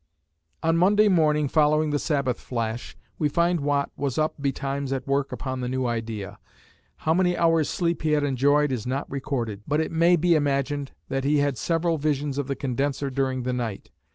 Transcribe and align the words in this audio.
On 0.63 0.77
Monday 0.77 1.07
morning 1.09 1.47
following 1.47 1.91
the 1.91 1.99
Sabbath 1.99 2.39
flash, 2.39 2.97
we 3.19 3.29
find 3.29 3.59
Watt 3.59 3.91
was 3.95 4.17
up 4.17 4.33
betimes 4.41 4.91
at 4.91 5.05
work 5.05 5.31
upon 5.31 5.61
the 5.61 5.69
new 5.69 5.85
idea. 5.85 6.39
How 6.95 7.13
many 7.13 7.37
hours' 7.37 7.69
sleep 7.69 8.01
he 8.01 8.13
had 8.13 8.23
enjoyed 8.23 8.71
is 8.71 8.87
not 8.87 9.07
recorded, 9.11 9.61
but 9.67 9.79
it 9.79 9.91
may 9.91 10.15
be 10.15 10.33
imagined 10.33 10.91
that 11.09 11.23
he 11.23 11.37
had 11.37 11.55
several 11.55 11.99
visions 11.99 12.39
of 12.39 12.47
the 12.47 12.55
condenser 12.55 13.11
during 13.11 13.43
the 13.43 13.53
night. 13.53 13.91